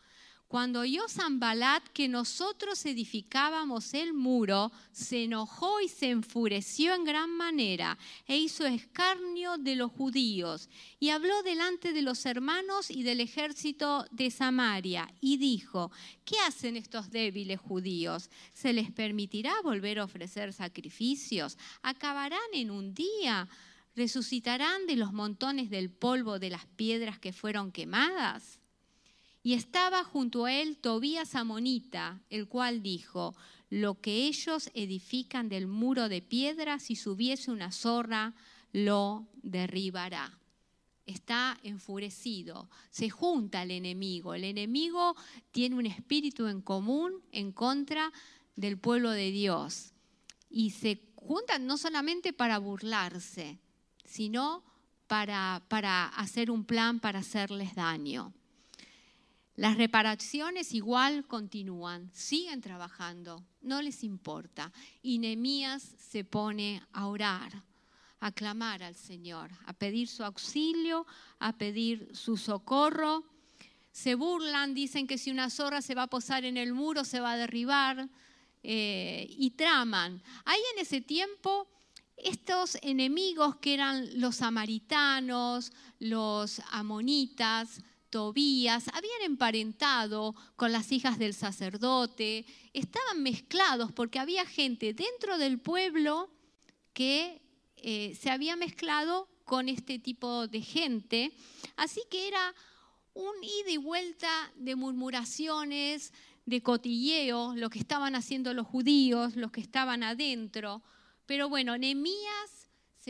Cuando 0.51 0.81
oyó 0.81 1.09
Zambalat 1.09 1.85
que 1.93 2.09
nosotros 2.09 2.85
edificábamos 2.85 3.95
el 3.95 4.13
muro, 4.13 4.73
se 4.91 5.23
enojó 5.23 5.81
y 5.81 5.87
se 5.87 6.11
enfureció 6.11 6.93
en 6.93 7.05
gran 7.05 7.31
manera 7.31 7.97
e 8.27 8.37
hizo 8.37 8.67
escarnio 8.67 9.59
de 9.59 9.77
los 9.77 9.93
judíos 9.93 10.69
y 10.99 11.11
habló 11.11 11.45
delante 11.45 11.93
de 11.93 12.03
los 12.03 12.27
hermanos 12.27 12.91
y 12.91 13.05
del 13.05 13.21
ejército 13.21 14.05
de 14.11 14.33
Samaria 14.33 15.09
y 15.21 15.37
dijo, 15.37 15.93
¿qué 16.25 16.35
hacen 16.41 16.77
estos 16.77 17.13
débiles 17.13 17.61
judíos? 17.61 18.29
¿Se 18.53 18.73
les 18.73 18.91
permitirá 18.91 19.55
volver 19.63 20.01
a 20.01 20.05
ofrecer 20.05 20.53
sacrificios? 20.53 21.59
¿Acabarán 21.81 22.41
en 22.55 22.73
un 22.73 22.93
día? 22.93 23.49
¿Resucitarán 23.95 24.89
de 24.89 24.97
los 24.97 25.13
montones 25.13 25.71
del 25.71 25.91
polvo 25.91 26.41
de 26.41 26.51
las 26.51 26.67
piedras 26.67 27.21
que 27.21 27.33
fueron 27.33 27.71
quemadas? 27.71 28.60
Y 29.43 29.55
estaba 29.55 30.05
junto 30.05 30.45
a 30.45 30.53
él 30.53 30.77
Tobías 30.77 31.35
Amonita, 31.35 32.21
el 32.29 32.47
cual 32.47 32.83
dijo, 32.83 33.35
lo 33.71 34.01
que 34.01 34.27
ellos 34.27 34.71
edifican 34.75 35.49
del 35.49 35.67
muro 35.67 36.09
de 36.09 36.21
piedra, 36.21 36.79
si 36.79 36.97
subiese 36.97 37.51
una 37.51 37.73
zorra, 37.73 38.35
lo 38.73 39.29
derribará. 39.43 40.39
Está 41.07 41.59
enfurecido, 41.63 42.69
se 42.91 43.11
junta 43.11 43.63
al 43.63 43.71
enemigo. 43.71 44.35
El 44.35 44.45
enemigo 44.45 45.17
tiene 45.53 45.77
un 45.77 45.87
espíritu 45.87 46.47
en 46.49 46.61
común 46.61 47.23
en 47.33 47.53
contra 47.53 48.13
del 48.57 48.79
pueblo 48.79 49.11
de 49.11 49.31
Dios. 49.31 49.93
Y 50.51 50.71
se 50.71 51.01
juntan 51.15 51.67
no 51.67 51.79
solamente 51.79 52.33
para 52.33 52.59
burlarse, 52.59 53.59
sino 54.05 54.65
para, 55.07 55.65
para 55.69 56.07
hacer 56.09 56.51
un 56.51 56.65
plan 56.65 57.01
para 57.01 57.21
hacerles 57.21 57.75
daño. 57.75 58.35
Las 59.57 59.77
reparaciones 59.77 60.73
igual 60.73 61.27
continúan, 61.27 62.11
siguen 62.15 62.61
trabajando, 62.61 63.45
no 63.61 63.83
les 63.83 64.05
importa. 64.05 64.73
Y 65.03 65.19
Nehemías 65.19 65.83
se 65.83 66.25
pone 66.25 66.83
a 66.93 67.07
orar, 67.09 67.63
a 68.21 68.33
clamar 68.33 68.83
al 68.83 68.95
Señor, 68.95 69.51
a 69.67 69.73
pedir 69.73 70.09
su 70.09 70.25
auxilio, 70.25 71.07
a 71.39 71.57
pedir 71.59 72.11
su 72.15 72.37
socorro. 72.37 73.25
Se 73.93 74.15
burlan, 74.15 74.75
dicen 74.75 75.07
que 75.07 75.19
si 75.19 75.31
una 75.31 75.51
zorra 75.51 75.83
se 75.83 75.95
va 75.95 76.05
a 76.05 76.11
posar 76.11 76.45
en 76.45 76.57
el 76.57 76.73
muro 76.73 77.05
se 77.05 77.21
va 77.21 77.33
a 77.33 77.37
derribar 77.37 78.09
eh, 78.63 79.27
y 79.29 79.51
traman. 79.51 80.23
Ahí 80.45 80.61
en 80.75 80.83
ese 80.83 81.01
tiempo 81.01 81.69
estos 82.17 82.77
enemigos 82.83 83.57
que 83.57 83.75
eran 83.75 84.21
los 84.21 84.37
samaritanos, 84.37 85.73
los 85.99 86.61
amonitas, 86.71 87.81
Tobías, 88.11 88.89
habían 88.89 89.23
emparentado 89.25 90.35
con 90.57 90.73
las 90.73 90.93
hijas 90.93 91.19
del 91.19 91.33
sacerdote, 91.33 92.45
estaban 92.73 93.23
mezclados 93.23 93.93
porque 93.93 94.19
había 94.19 94.45
gente 94.45 94.93
dentro 94.93 95.39
del 95.39 95.59
pueblo 95.59 96.29
que 96.93 97.41
eh, 97.77 98.17
se 98.21 98.31
había 98.31 98.57
mezclado 98.57 99.29
con 99.45 99.69
este 99.69 99.99
tipo 99.99 100.47
de 100.49 100.61
gente. 100.61 101.33
Así 101.77 102.03
que 102.11 102.29
era 102.29 102.55
un 103.15 103.33
ida 103.43 103.71
y 103.71 103.77
vuelta 103.77 104.29
de 104.57 104.77
murmuraciones, 104.77 106.13
de 106.47 106.63
cotilleo, 106.63 107.55
lo 107.55 107.71
que 107.71 107.79
estaban 107.79 108.15
haciendo 108.15 108.55
los 108.55 108.67
judíos, 108.67 109.37
los 109.37 109.53
que 109.53 109.61
estaban 109.61 110.03
adentro. 110.03 110.83
Pero 111.27 111.49
bueno, 111.49 111.79
Nehemías 111.79 112.60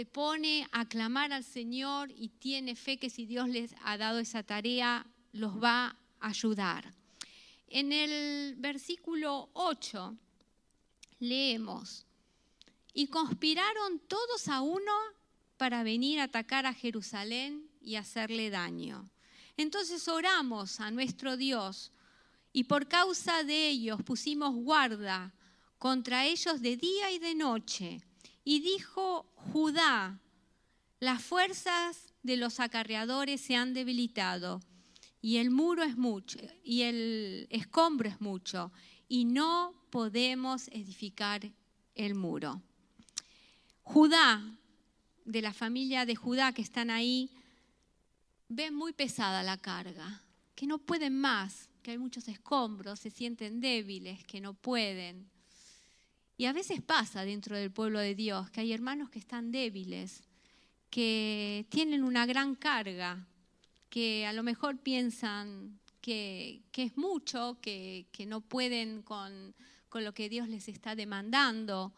se 0.00 0.06
pone 0.06 0.66
a 0.72 0.88
clamar 0.88 1.30
al 1.30 1.44
Señor 1.44 2.10
y 2.10 2.30
tiene 2.30 2.74
fe 2.74 2.96
que 2.96 3.10
si 3.10 3.26
Dios 3.26 3.50
les 3.50 3.74
ha 3.84 3.98
dado 3.98 4.18
esa 4.18 4.42
tarea, 4.42 5.04
los 5.32 5.62
va 5.62 5.94
a 6.20 6.28
ayudar. 6.28 6.94
En 7.68 7.92
el 7.92 8.54
versículo 8.56 9.50
8 9.52 10.16
leemos, 11.18 12.06
y 12.94 13.08
conspiraron 13.08 13.98
todos 14.08 14.48
a 14.48 14.62
uno 14.62 14.90
para 15.58 15.82
venir 15.82 16.20
a 16.20 16.24
atacar 16.24 16.64
a 16.64 16.72
Jerusalén 16.72 17.68
y 17.82 17.96
hacerle 17.96 18.48
daño. 18.48 19.06
Entonces 19.58 20.08
oramos 20.08 20.80
a 20.80 20.90
nuestro 20.90 21.36
Dios 21.36 21.92
y 22.54 22.64
por 22.64 22.88
causa 22.88 23.44
de 23.44 23.68
ellos 23.68 24.02
pusimos 24.02 24.54
guarda 24.54 25.34
contra 25.76 26.24
ellos 26.24 26.62
de 26.62 26.78
día 26.78 27.10
y 27.10 27.18
de 27.18 27.34
noche 27.34 28.00
y 28.44 28.60
dijo 28.60 29.30
Judá, 29.34 30.20
las 30.98 31.22
fuerzas 31.22 32.12
de 32.22 32.36
los 32.36 32.60
acarreadores 32.60 33.40
se 33.40 33.56
han 33.56 33.74
debilitado 33.74 34.60
y 35.22 35.36
el 35.36 35.50
muro 35.50 35.82
es 35.82 35.96
mucho 35.96 36.38
y 36.62 36.82
el 36.82 37.46
escombro 37.50 38.08
es 38.08 38.20
mucho 38.20 38.72
y 39.08 39.24
no 39.24 39.74
podemos 39.90 40.68
edificar 40.68 41.50
el 41.94 42.14
muro. 42.14 42.62
Judá, 43.82 44.56
de 45.24 45.42
la 45.42 45.52
familia 45.52 46.06
de 46.06 46.16
Judá 46.16 46.52
que 46.52 46.62
están 46.62 46.90
ahí, 46.90 47.30
ven 48.48 48.74
muy 48.74 48.92
pesada 48.92 49.42
la 49.42 49.56
carga, 49.56 50.22
que 50.54 50.66
no 50.66 50.78
pueden 50.78 51.18
más, 51.18 51.68
que 51.82 51.92
hay 51.92 51.98
muchos 51.98 52.28
escombros, 52.28 53.00
se 53.00 53.10
sienten 53.10 53.60
débiles, 53.60 54.24
que 54.24 54.40
no 54.40 54.54
pueden. 54.54 55.30
Y 56.40 56.46
a 56.46 56.54
veces 56.54 56.80
pasa 56.80 57.26
dentro 57.26 57.54
del 57.54 57.70
pueblo 57.70 57.98
de 57.98 58.14
Dios 58.14 58.48
que 58.48 58.62
hay 58.62 58.72
hermanos 58.72 59.10
que 59.10 59.18
están 59.18 59.52
débiles, 59.52 60.22
que 60.88 61.66
tienen 61.68 62.02
una 62.02 62.24
gran 62.24 62.54
carga, 62.54 63.26
que 63.90 64.24
a 64.24 64.32
lo 64.32 64.42
mejor 64.42 64.78
piensan 64.78 65.78
que, 66.00 66.62
es 66.72 66.96
mucho, 66.96 67.58
que, 67.60 68.06
no 68.26 68.40
pueden 68.40 69.02
con, 69.02 69.54
lo 69.92 70.14
que 70.14 70.30
Dios 70.30 70.48
les 70.48 70.66
está 70.68 70.94
demandando, 70.94 71.92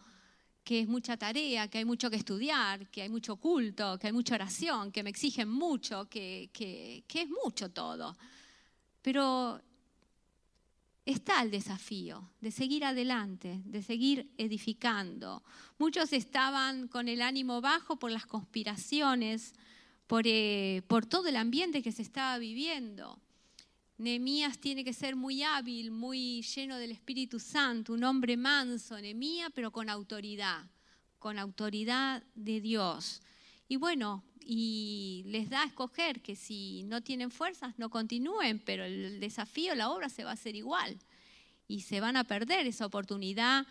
que 0.64 0.80
es 0.80 0.88
mucha 0.88 1.16
tarea, 1.16 1.68
que 1.68 1.78
hay 1.78 1.84
mucho 1.84 2.10
que 2.10 2.16
estudiar, 2.16 2.90
que 2.90 3.02
hay 3.02 3.10
mucho 3.10 3.36
culto, 3.36 3.96
que 3.96 4.08
hay 4.08 4.12
mucha 4.12 4.34
oración, 4.34 4.90
que 4.90 5.04
me 5.04 5.10
exigen 5.10 5.48
mucho, 5.50 6.08
que, 6.08 6.50
que 6.52 7.04
es 7.08 7.28
mucho 7.44 7.70
todo. 7.70 8.16
Pero 9.02 9.62
está 11.04 11.42
el 11.42 11.50
desafío 11.50 12.30
de 12.40 12.50
seguir 12.50 12.84
adelante, 12.84 13.60
de 13.64 13.82
seguir 13.82 14.30
edificando. 14.38 15.42
Muchos 15.78 16.12
estaban 16.12 16.88
con 16.88 17.08
el 17.08 17.22
ánimo 17.22 17.60
bajo 17.60 17.98
por 17.98 18.10
las 18.10 18.26
conspiraciones, 18.26 19.54
por, 20.06 20.24
eh, 20.26 20.82
por 20.86 21.06
todo 21.06 21.28
el 21.28 21.36
ambiente 21.36 21.82
que 21.82 21.92
se 21.92 22.02
estaba 22.02 22.38
viviendo. 22.38 23.18
Nehemías 23.98 24.58
tiene 24.58 24.84
que 24.84 24.92
ser 24.92 25.16
muy 25.16 25.42
hábil, 25.42 25.90
muy 25.90 26.42
lleno 26.42 26.76
del 26.76 26.92
Espíritu 26.92 27.38
Santo, 27.38 27.92
un 27.92 28.04
hombre 28.04 28.36
manso, 28.36 29.00
Nehemías, 29.00 29.50
pero 29.54 29.70
con 29.70 29.88
autoridad, 29.88 30.64
con 31.18 31.38
autoridad 31.38 32.22
de 32.34 32.60
Dios. 32.60 33.22
Y 33.72 33.76
bueno, 33.76 34.22
y 34.44 35.22
les 35.28 35.48
da 35.48 35.62
a 35.62 35.64
escoger 35.64 36.20
que 36.20 36.36
si 36.36 36.82
no 36.82 37.00
tienen 37.00 37.30
fuerzas 37.30 37.78
no 37.78 37.88
continúen, 37.88 38.58
pero 38.58 38.84
el 38.84 39.18
desafío, 39.18 39.74
la 39.74 39.88
obra 39.88 40.10
se 40.10 40.24
va 40.24 40.30
a 40.30 40.34
hacer 40.34 40.56
igual 40.56 40.98
y 41.68 41.80
se 41.80 42.02
van 42.02 42.18
a 42.18 42.24
perder 42.24 42.66
esa 42.66 42.84
oportunidad 42.84 43.66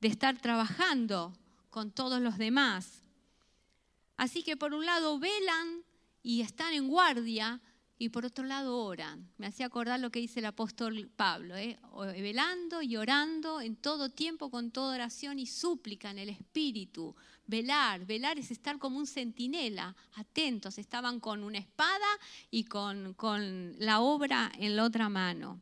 de 0.00 0.08
estar 0.08 0.40
trabajando 0.40 1.36
con 1.68 1.90
todos 1.90 2.22
los 2.22 2.38
demás. 2.38 3.02
Así 4.16 4.42
que 4.42 4.56
por 4.56 4.72
un 4.72 4.86
lado 4.86 5.18
velan 5.18 5.84
y 6.22 6.40
están 6.40 6.72
en 6.72 6.88
guardia 6.88 7.60
y 7.98 8.08
por 8.08 8.24
otro 8.24 8.44
lado 8.46 8.78
oran. 8.78 9.30
Me 9.36 9.48
hacía 9.48 9.66
acordar 9.66 10.00
lo 10.00 10.10
que 10.10 10.20
dice 10.20 10.40
el 10.40 10.46
apóstol 10.46 11.10
Pablo, 11.14 11.54
¿eh? 11.54 11.78
velando 12.16 12.80
y 12.80 12.96
orando 12.96 13.60
en 13.60 13.76
todo 13.76 14.08
tiempo 14.08 14.50
con 14.50 14.70
toda 14.70 14.94
oración 14.94 15.38
y 15.38 15.44
súplica 15.44 16.10
en 16.10 16.18
el 16.18 16.30
Espíritu 16.30 17.14
Velar, 17.46 18.06
velar 18.06 18.38
es 18.38 18.50
estar 18.50 18.78
como 18.78 18.98
un 18.98 19.06
centinela, 19.06 19.94
atentos, 20.14 20.78
estaban 20.78 21.20
con 21.20 21.44
una 21.44 21.58
espada 21.58 22.06
y 22.50 22.64
con, 22.64 23.14
con 23.14 23.74
la 23.78 24.00
obra 24.00 24.50
en 24.58 24.76
la 24.76 24.84
otra 24.84 25.08
mano. 25.08 25.60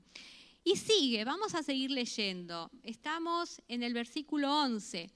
Y 0.65 0.77
sigue, 0.77 1.25
vamos 1.25 1.55
a 1.55 1.63
seguir 1.63 1.91
leyendo. 1.91 2.71
Estamos 2.85 3.61
en 3.67 3.83
el 3.83 3.95
versículo 3.95 4.63
11. 4.63 5.11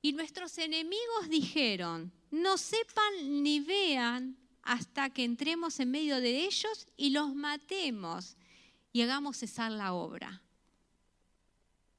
Y 0.00 0.12
nuestros 0.12 0.58
enemigos 0.58 1.28
dijeron, 1.28 2.12
no 2.30 2.56
sepan 2.56 3.42
ni 3.42 3.58
vean 3.58 4.36
hasta 4.62 5.10
que 5.10 5.24
entremos 5.24 5.80
en 5.80 5.90
medio 5.90 6.20
de 6.20 6.44
ellos 6.44 6.86
y 6.96 7.10
los 7.10 7.34
matemos 7.34 8.36
y 8.92 9.02
hagamos 9.02 9.38
cesar 9.38 9.72
la 9.72 9.92
obra. 9.92 10.40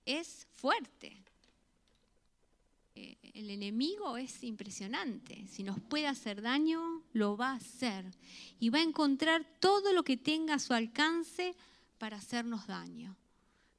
Es 0.05 0.47
fuerte. 0.53 1.24
Eh, 2.95 3.17
el 3.33 3.49
enemigo 3.49 4.15
es 4.15 4.43
impresionante. 4.43 5.45
Si 5.47 5.63
nos 5.63 5.79
puede 5.81 6.07
hacer 6.07 6.41
daño, 6.41 7.03
lo 7.11 7.35
va 7.35 7.51
a 7.51 7.55
hacer. 7.55 8.05
Y 8.59 8.69
va 8.69 8.79
a 8.79 8.83
encontrar 8.83 9.45
todo 9.59 9.91
lo 9.91 10.03
que 10.03 10.15
tenga 10.15 10.55
a 10.55 10.59
su 10.59 10.73
alcance 10.73 11.55
para 11.97 12.17
hacernos 12.17 12.67
daño. 12.67 13.17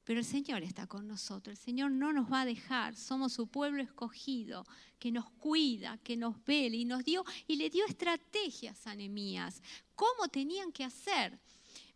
Pero 0.03 0.19
el 0.19 0.25
Señor 0.25 0.63
está 0.63 0.87
con 0.87 1.05
nosotros, 1.05 1.57
el 1.57 1.61
Señor 1.61 1.91
no 1.91 2.13
nos 2.13 2.31
va 2.31 2.41
a 2.41 2.45
dejar, 2.45 2.95
somos 2.95 3.33
su 3.33 3.47
pueblo 3.47 3.83
escogido, 3.83 4.65
que 4.99 5.11
nos 5.11 5.29
cuida, 5.31 5.97
que 5.97 6.15
nos 6.15 6.41
vele 6.45 6.77
y 6.77 6.85
nos 6.85 7.03
dio 7.03 7.25
y 7.45 7.57
le 7.57 7.69
dio 7.69 7.85
estrategias 7.85 8.87
a 8.87 8.95
Nehemías, 8.95 9.61
cómo 9.95 10.29
tenían 10.29 10.71
que 10.71 10.85
hacer. 10.85 11.37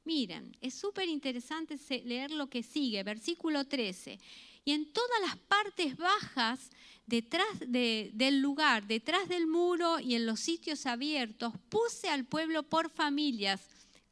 Miren, 0.03 0.57
es 0.59 0.73
súper 0.73 1.07
interesante 1.07 1.79
leer 2.03 2.31
lo 2.31 2.49
que 2.49 2.63
sigue, 2.63 3.01
versículo 3.03 3.65
13. 3.65 4.19
Y 4.63 4.73
en 4.73 4.91
todas 4.91 5.21
las 5.21 5.37
partes 5.37 5.97
bajas 5.97 6.69
detrás 7.05 7.47
del 7.59 8.39
lugar, 8.39 8.87
detrás 8.87 9.27
del 9.27 9.47
muro 9.47 9.99
y 9.99 10.15
en 10.15 10.25
los 10.25 10.39
sitios 10.39 10.85
abiertos, 10.85 11.53
puse 11.69 12.09
al 12.09 12.25
pueblo 12.25 12.63
por 12.63 12.89
familias, 12.89 13.61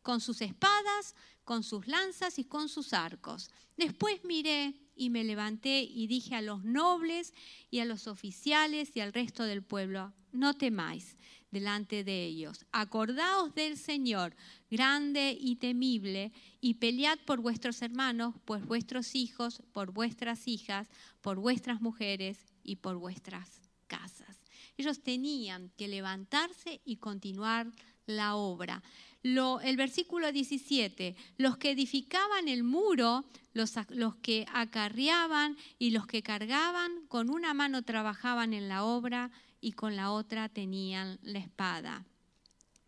con 0.01 0.21
sus 0.21 0.41
espadas, 0.41 1.15
con 1.43 1.63
sus 1.63 1.87
lanzas 1.87 2.39
y 2.39 2.45
con 2.45 2.67
sus 2.67 2.93
arcos. 2.93 3.51
Después 3.77 4.23
miré 4.23 4.73
y 4.95 5.09
me 5.09 5.23
levanté 5.23 5.81
y 5.81 6.07
dije 6.07 6.35
a 6.35 6.41
los 6.41 6.63
nobles 6.63 7.33
y 7.69 7.79
a 7.79 7.85
los 7.85 8.07
oficiales 8.07 8.95
y 8.95 8.99
al 8.99 9.13
resto 9.13 9.43
del 9.43 9.63
pueblo, 9.63 10.13
no 10.31 10.53
temáis 10.53 11.15
delante 11.51 12.03
de 12.03 12.25
ellos. 12.25 12.65
Acordaos 12.71 13.53
del 13.55 13.77
Señor, 13.77 14.35
grande 14.69 15.37
y 15.39 15.55
temible, 15.55 16.31
y 16.61 16.75
pelead 16.75 17.19
por 17.25 17.41
vuestros 17.41 17.81
hermanos, 17.81 18.35
por 18.45 18.65
vuestros 18.65 19.15
hijos, 19.15 19.61
por 19.73 19.91
vuestras 19.91 20.47
hijas, 20.47 20.89
por 21.21 21.39
vuestras 21.39 21.81
mujeres 21.81 22.37
y 22.63 22.77
por 22.77 22.97
vuestras 22.97 23.69
casas. 23.87 24.39
Ellos 24.77 25.01
tenían 25.01 25.71
que 25.77 25.87
levantarse 25.87 26.81
y 26.85 26.97
continuar 26.97 27.71
la 28.05 28.35
obra 28.35 28.81
el 29.23 29.75
versículo 29.75 30.31
17, 30.31 31.15
los 31.37 31.57
que 31.57 31.71
edificaban 31.71 32.47
el 32.47 32.63
muro, 32.63 33.25
los, 33.53 33.73
los 33.89 34.15
que 34.15 34.45
acarreaban 34.53 35.57
y 35.77 35.91
los 35.91 36.07
que 36.07 36.23
cargaban, 36.23 37.05
con 37.07 37.29
una 37.29 37.53
mano 37.53 37.81
trabajaban 37.81 38.53
en 38.53 38.69
la 38.69 38.83
obra 38.83 39.31
y 39.61 39.73
con 39.73 39.95
la 39.95 40.11
otra 40.11 40.49
tenían 40.49 41.19
la 41.21 41.39
espada. 41.39 42.05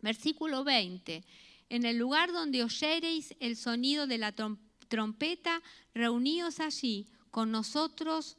Versículo 0.00 0.64
20, 0.64 1.24
en 1.68 1.84
el 1.84 1.98
lugar 1.98 2.32
donde 2.32 2.64
oyereis 2.64 3.34
el 3.40 3.56
sonido 3.56 4.06
de 4.06 4.18
la 4.18 4.32
trompeta, 4.88 5.62
reuníos 5.94 6.60
allí, 6.60 7.06
con 7.30 7.50
nosotros 7.50 8.36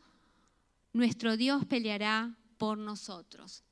nuestro 0.94 1.36
Dios 1.38 1.66
peleará 1.66 2.36
por 2.58 2.78
nosotros. 2.78 3.64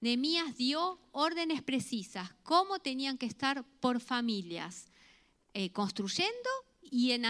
Nehemías 0.00 0.56
dio 0.56 1.00
órdenes 1.10 1.62
precisas, 1.62 2.30
cómo 2.44 2.78
tenían 2.78 3.18
que 3.18 3.26
estar 3.26 3.64
por 3.80 4.00
familias, 4.00 4.86
eh, 5.54 5.72
construyendo 5.72 6.48
y 6.80 7.10
en, 7.10 7.26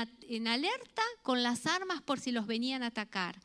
alerta 0.47 1.03
con 1.23 1.43
las 1.43 1.67
armas 1.67 2.03
por 2.03 2.21
si 2.21 2.31
los 2.31 2.47
venían 2.47 2.83
a 2.83 2.89
atacar. 2.89 3.41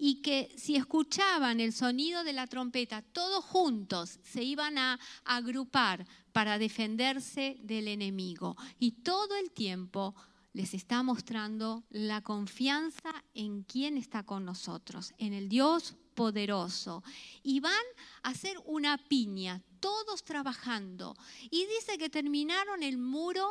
Y 0.00 0.22
que 0.22 0.54
si 0.56 0.76
escuchaban 0.76 1.58
el 1.58 1.72
sonido 1.72 2.22
de 2.22 2.32
la 2.32 2.46
trompeta, 2.46 3.02
todos 3.02 3.44
juntos 3.44 4.20
se 4.22 4.44
iban 4.44 4.78
a 4.78 4.98
agrupar 5.24 6.06
para 6.32 6.58
defenderse 6.58 7.56
del 7.62 7.88
enemigo. 7.88 8.56
Y 8.78 8.92
todo 9.02 9.36
el 9.36 9.50
tiempo 9.50 10.14
les 10.52 10.74
está 10.74 11.02
mostrando 11.02 11.84
la 11.90 12.22
confianza 12.22 13.24
en 13.34 13.62
quien 13.62 13.96
está 13.96 14.22
con 14.22 14.44
nosotros, 14.44 15.12
en 15.18 15.32
el 15.32 15.48
Dios 15.48 15.96
poderoso. 16.14 17.04
Y 17.42 17.60
van 17.60 17.72
a 18.22 18.30
hacer 18.30 18.56
una 18.64 18.98
piña, 18.98 19.62
todos 19.80 20.24
trabajando. 20.24 21.16
Y 21.50 21.66
dice 21.66 21.98
que 21.98 22.08
terminaron 22.10 22.82
el 22.82 22.98
muro 22.98 23.48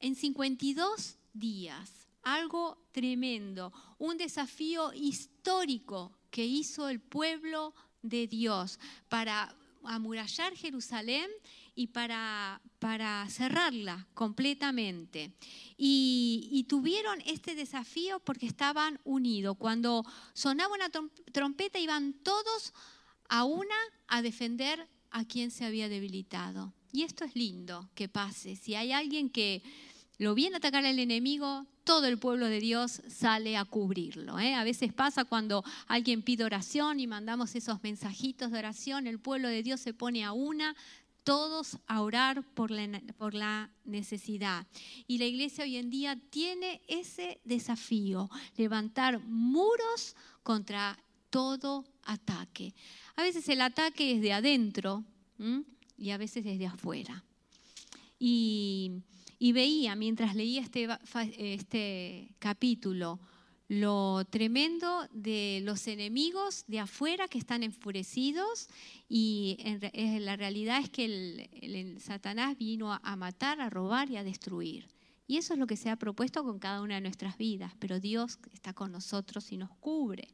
en 0.00 0.14
52 0.14 1.18
días. 1.32 1.97
Algo 2.22 2.78
tremendo, 2.92 3.72
un 3.98 4.16
desafío 4.16 4.92
histórico 4.92 6.12
que 6.30 6.44
hizo 6.44 6.88
el 6.88 7.00
pueblo 7.00 7.74
de 8.02 8.26
Dios 8.26 8.78
para 9.08 9.54
amurallar 9.84 10.54
Jerusalén 10.54 11.30
y 11.74 11.88
para, 11.88 12.60
para 12.78 13.26
cerrarla 13.30 14.06
completamente. 14.14 15.32
Y, 15.76 16.66
tuvieron 16.68 17.22
este 17.24 17.54
desafío 17.54 18.20
porque 18.20 18.46
estaban 18.46 19.00
unidos. 19.04 19.56
Cuando 19.56 20.04
sonaba 20.34 20.74
una 20.74 20.90
trompeta 21.32 21.78
iban 21.78 22.12
todos 22.12 22.74
a 23.28 23.44
una 23.44 23.76
a 24.06 24.20
defender 24.22 24.86
a 25.10 25.24
quien 25.24 25.50
se 25.50 25.64
había 25.64 25.88
debilitado. 25.88 26.74
Y 26.92 27.04
esto 27.04 27.24
es 27.24 27.34
lindo 27.34 27.88
que 27.94 28.08
pase. 28.08 28.56
Si 28.56 28.74
hay 28.74 28.92
alguien 28.92 29.30
que 29.30 29.62
lo 30.18 30.34
viene 30.34 30.56
a 30.56 30.58
atacar 30.58 30.84
al 30.84 30.98
enemigo, 30.98 31.66
todo 31.88 32.04
el 32.04 32.18
pueblo 32.18 32.48
de 32.48 32.60
Dios 32.60 33.00
sale 33.08 33.56
a 33.56 33.64
cubrirlo. 33.64 34.38
¿eh? 34.38 34.54
A 34.54 34.62
veces 34.62 34.92
pasa 34.92 35.24
cuando 35.24 35.64
alguien 35.86 36.20
pide 36.20 36.44
oración 36.44 37.00
y 37.00 37.06
mandamos 37.06 37.54
esos 37.54 37.82
mensajitos 37.82 38.52
de 38.52 38.58
oración, 38.58 39.06
el 39.06 39.18
pueblo 39.18 39.48
de 39.48 39.62
Dios 39.62 39.80
se 39.80 39.94
pone 39.94 40.22
a 40.22 40.32
una, 40.32 40.76
todos 41.24 41.78
a 41.86 42.02
orar 42.02 42.42
por 42.52 42.70
la, 42.70 43.00
por 43.16 43.32
la 43.32 43.70
necesidad. 43.86 44.66
Y 45.06 45.16
la 45.16 45.24
iglesia 45.24 45.64
hoy 45.64 45.78
en 45.78 45.88
día 45.88 46.20
tiene 46.28 46.82
ese 46.88 47.40
desafío, 47.44 48.28
levantar 48.58 49.20
muros 49.20 50.14
contra 50.42 50.98
todo 51.30 51.86
ataque. 52.02 52.74
A 53.16 53.22
veces 53.22 53.48
el 53.48 53.62
ataque 53.62 54.12
es 54.12 54.20
de 54.20 54.34
adentro 54.34 55.04
y 55.96 56.10
a 56.10 56.18
veces 56.18 56.44
desde 56.44 56.66
afuera. 56.66 57.24
Y, 58.18 58.92
y 59.38 59.52
veía 59.52 59.94
mientras 59.94 60.34
leía 60.34 60.60
este, 60.62 60.88
este 61.38 62.34
capítulo, 62.38 63.20
lo 63.68 64.24
tremendo 64.30 65.06
de 65.12 65.60
los 65.62 65.86
enemigos 65.86 66.64
de 66.68 66.80
afuera 66.80 67.28
que 67.28 67.38
están 67.38 67.62
enfurecidos 67.62 68.68
y 69.08 69.58
en, 69.60 70.24
la 70.24 70.36
realidad 70.36 70.80
es 70.80 70.88
que 70.88 71.04
el, 71.04 72.00
Satanás 72.00 72.56
vino 72.56 72.92
a, 72.92 73.16
matar, 73.16 73.60
a 73.60 73.68
robar 73.68 74.10
y 74.10 74.16
a 74.16 74.24
destruir. 74.24 74.88
Y 75.26 75.36
eso 75.36 75.52
es 75.52 75.58
lo 75.58 75.66
que 75.66 75.76
se 75.76 75.90
ha 75.90 75.96
propuesto 75.96 76.42
con 76.42 76.58
cada 76.58 76.80
una 76.80 76.94
de 76.94 77.02
nuestras 77.02 77.36
vidas, 77.36 77.74
pero 77.78 78.00
Dios 78.00 78.38
está 78.54 78.72
con 78.72 78.90
nosotros 78.90 79.52
y 79.52 79.58
nos 79.58 79.70
cubre. 79.76 80.28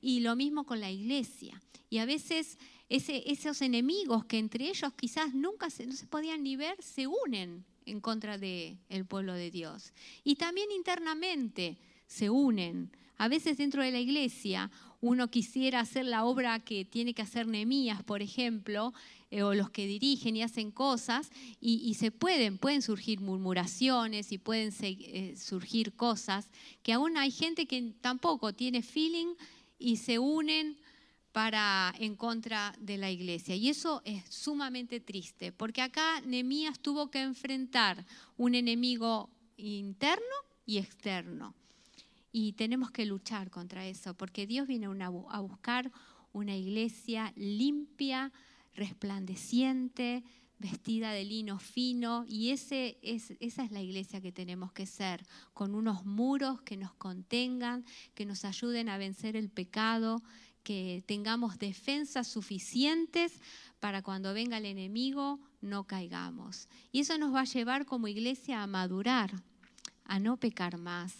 Y 0.00 0.20
lo 0.20 0.34
mismo 0.34 0.64
con 0.64 0.80
la 0.80 0.90
iglesia. 0.90 1.60
Y 1.90 1.98
a 1.98 2.06
veces 2.06 2.58
esos 2.88 3.60
enemigos 3.60 4.24
que 4.24 4.38
entre 4.38 4.68
ellos 4.68 4.94
quizás 4.94 5.34
nunca 5.34 5.68
no 5.86 5.92
se 5.92 6.06
podían 6.06 6.42
ni 6.42 6.56
ver, 6.56 6.82
se 6.82 7.06
unen 7.06 7.66
en 7.86 8.00
contra 8.00 8.38
del 8.38 8.78
pueblo 9.08 9.34
de 9.34 9.50
Dios. 9.50 9.92
Y 10.22 10.36
también 10.36 10.70
internamente 10.70 11.76
se 12.06 12.30
unen. 12.30 12.90
A 13.16 13.28
veces 13.28 13.58
dentro 13.58 13.82
de 13.82 13.92
la 13.92 14.00
iglesia 14.00 14.70
uno 15.00 15.28
quisiera 15.28 15.80
hacer 15.80 16.06
la 16.06 16.24
obra 16.24 16.60
que 16.60 16.84
tiene 16.84 17.14
que 17.14 17.22
hacer 17.22 17.46
Nehemías, 17.46 18.02
por 18.02 18.22
ejemplo, 18.22 18.94
eh, 19.30 19.42
o 19.42 19.54
los 19.54 19.70
que 19.70 19.86
dirigen 19.86 20.36
y 20.36 20.42
hacen 20.42 20.70
cosas, 20.70 21.30
y, 21.60 21.94
se 21.94 22.10
pueden, 22.10 22.56
pueden 22.56 22.82
surgir 22.82 23.20
murmuraciones 23.20 24.32
y 24.32 24.38
pueden 24.38 24.72
eh, 24.80 25.34
surgir 25.36 25.94
cosas 25.94 26.48
que 26.82 26.92
aún 26.92 27.16
hay 27.16 27.30
gente 27.30 27.66
que 27.66 27.92
tampoco 28.00 28.52
tiene 28.54 28.82
feeling 28.82 29.34
y 29.78 29.96
se 29.96 30.18
unen 30.18 30.78
para 31.34 31.92
en 31.98 32.14
contra 32.14 32.76
de 32.78 32.96
la 32.96 33.10
iglesia. 33.10 33.56
Y 33.56 33.68
eso 33.68 34.02
es 34.04 34.22
sumamente 34.32 35.00
triste, 35.00 35.50
porque 35.50 35.82
acá 35.82 36.20
Nehemías 36.20 36.78
tuvo 36.78 37.10
que 37.10 37.22
enfrentar 37.22 38.06
un 38.36 38.54
enemigo 38.54 39.28
interno 39.56 40.36
y 40.64 40.78
externo. 40.78 41.56
Y 42.30 42.52
tenemos 42.52 42.92
que 42.92 43.04
luchar 43.04 43.50
contra 43.50 43.84
eso, 43.84 44.14
porque 44.14 44.46
Dios 44.46 44.68
viene 44.68 44.86
a 44.86 45.40
buscar 45.40 45.90
una 46.32 46.56
iglesia 46.56 47.32
limpia, 47.34 48.30
resplandeciente, 48.76 50.22
vestida 50.60 51.10
de 51.10 51.24
lino 51.24 51.58
fino, 51.58 52.24
y 52.28 52.50
es, 52.50 52.70
esa 52.70 53.64
es 53.64 53.72
la 53.72 53.82
iglesia 53.82 54.20
que 54.20 54.30
tenemos 54.30 54.70
que 54.70 54.86
ser, 54.86 55.26
con 55.52 55.74
unos 55.74 56.06
muros 56.06 56.62
que 56.62 56.76
nos 56.76 56.94
contengan, 56.94 57.84
que 58.14 58.24
nos 58.24 58.44
ayuden 58.44 58.88
a 58.88 58.98
vencer 58.98 59.34
el 59.34 59.50
pecado, 59.50 60.22
que 60.64 61.04
tengamos 61.06 61.58
defensas 61.58 62.26
suficientes 62.26 63.40
para 63.78 64.02
cuando 64.02 64.34
venga 64.34 64.58
el 64.58 64.64
enemigo 64.64 65.38
no 65.60 65.84
caigamos. 65.84 66.68
Y 66.90 67.00
eso 67.00 67.16
nos 67.18 67.34
va 67.34 67.42
a 67.42 67.44
llevar 67.44 67.86
como 67.86 68.08
iglesia 68.08 68.62
a 68.62 68.66
madurar, 68.66 69.30
a 70.04 70.18
no 70.18 70.38
pecar 70.38 70.78
más, 70.78 71.14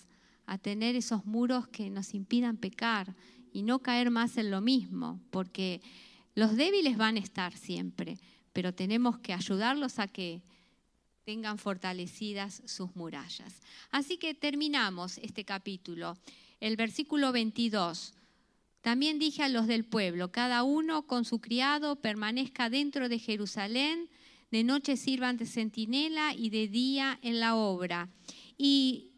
a 0.47 0.59
tener 0.59 0.97
esos 0.97 1.25
muros 1.27 1.69
que 1.69 1.91
nos 1.91 2.15
impidan 2.15 2.57
pecar 2.57 3.15
y 3.53 3.63
no 3.63 3.79
caer 3.81 4.11
más 4.11 4.37
en 4.37 4.51
lo 4.51 4.61
mismo, 4.61 5.21
porque 5.31 5.81
los 6.35 6.57
débiles 6.57 6.97
van 6.97 7.17
a 7.17 7.21
estar 7.21 7.57
siempre, 7.57 8.19
pero 8.53 8.75
tenemos 8.75 9.19
que 9.19 9.33
ayudarlos 9.33 9.99
a 9.99 10.09
que 10.09 10.43
tengan 11.25 11.59
fortalecidas 11.59 12.63
sus 12.67 12.95
murallas. 12.97 13.61
Así 13.91 14.19
que 14.19 14.35
terminamos 14.35 15.19
este 15.19 15.45
capítulo. 15.45 16.17
El 16.61 16.77
versículo 16.77 17.33
22. 17.33 18.15
También 18.85 19.19
dije 19.19 19.43
a 19.43 19.49
los 19.49 19.67
del 19.67 19.87
pueblo, 19.87 20.31
cada 20.31 20.63
uno 20.63 21.07
con 21.07 21.25
su 21.25 21.41
criado 21.41 21.97
permanezca 21.97 22.69
dentro 22.69 23.09
de 23.09 23.19
Jerusalén, 23.19 24.11
de 24.51 24.63
noche 24.63 24.99
sirvan 24.99 25.39
de 25.39 25.47
centinela 25.47 26.35
y 26.35 26.51
de 26.51 26.69
día 26.69 27.19
en 27.23 27.41
la 27.41 27.57
obra. 27.57 28.11
Y 28.59 29.15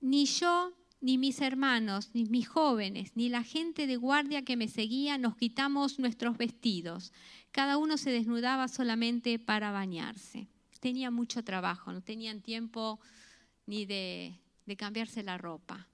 ni 0.00 0.24
yo, 0.24 0.72
ni 1.02 1.18
mis 1.18 1.42
hermanos, 1.42 2.12
ni 2.14 2.24
mis 2.24 2.48
jóvenes, 2.48 3.12
ni 3.14 3.28
la 3.28 3.42
gente 3.42 3.86
de 3.86 3.98
guardia 3.98 4.42
que 4.42 4.56
me 4.56 4.68
seguía 4.68 5.18
nos 5.18 5.36
quitamos 5.36 5.98
nuestros 5.98 6.38
vestidos. 6.38 7.12
Cada 7.50 7.76
uno 7.76 7.98
se 7.98 8.10
desnudaba 8.12 8.68
solamente 8.68 9.38
para 9.38 9.70
bañarse. 9.70 10.48
Tenía 10.80 11.10
mucho 11.10 11.44
trabajo, 11.44 11.92
no 11.92 12.00
tenían 12.00 12.40
tiempo 12.40 12.98
ni 13.66 13.84
de, 13.84 14.40
de 14.64 14.76
cambiarse 14.78 15.22
la 15.22 15.36
ropa. 15.36 15.88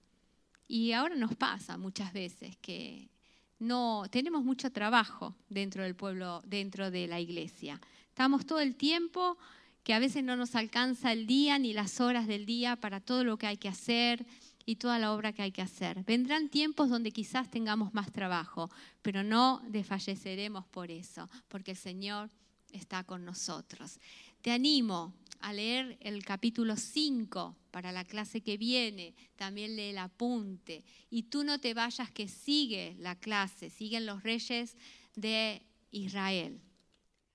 Y 0.69 0.93
ahora 0.93 1.17
nos 1.17 1.35
pasa 1.35 1.77
muchas 1.77 2.13
veces 2.13 2.57
que 2.59 3.11
no 3.59 4.05
tenemos 4.11 4.45
mucho 4.45 4.71
trabajo 4.71 5.35
dentro 5.49 5.83
del 5.83 5.95
pueblo, 5.95 6.43
dentro 6.47 6.91
de 6.91 7.07
la 7.07 7.21
iglesia. 7.21 7.81
Estamos 8.09 8.47
todo 8.47 8.61
el 8.61 8.77
tiempo 8.77 9.39
que 9.83 9.95
a 9.95 9.99
veces 9.99 10.25
no 10.25 10.37
nos 10.37 10.55
alcanza 10.57 11.13
el 11.13 11.27
día 11.27 11.59
ni 11.59 11.73
las 11.73 12.01
horas 12.01 12.27
del 12.27 12.45
día 12.45 12.77
para 12.77 13.01
todo 13.01 13.25
lo 13.25 13.39
que 13.39 13.47
hay 13.47 13.57
que 13.57 13.69
hacer 13.69 14.27
y 14.65 14.77
toda 14.77 14.99
la 14.99 15.13
obra 15.13 15.33
que 15.33 15.43
hay 15.43 15.53
que 15.53 15.63
hacer. 15.63 16.03
Vendrán 16.05 16.49
tiempos 16.49 16.91
donde 16.91 17.13
quizás 17.13 17.51
tengamos 17.51 17.95
más 17.95 18.11
trabajo, 18.11 18.69
pero 19.01 19.23
no 19.23 19.63
desfalleceremos 19.69 20.67
por 20.67 20.91
eso, 20.91 21.31
porque 21.49 21.71
el 21.71 21.77
Señor 21.77 22.31
está 22.73 23.05
con 23.05 23.25
nosotros. 23.25 24.01
Te 24.43 24.51
animo 24.51 25.15
a 25.41 25.53
leer 25.53 25.99
el 26.01 26.25
capítulo 26.25 26.77
5 26.77 27.57
para 27.71 27.93
la 27.93 28.05
clase 28.05 28.41
que 28.41 28.57
viene, 28.57 29.15
también 29.37 29.77
lee 29.77 29.91
el 29.91 29.99
apunte. 29.99 30.85
Y 31.11 31.25
tú 31.25 31.45
no 31.45 31.61
te 31.61 31.75
vayas 31.75 32.11
que 32.11 32.29
sigue 32.29 32.97
la 32.99 33.17
clase, 33.17 33.71
siguen 33.71 34.07
los 34.07 34.23
reyes 34.23 34.77
de 35.15 35.63
Israel. 35.91 36.61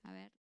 A 0.02 0.12
ver. 0.12 0.41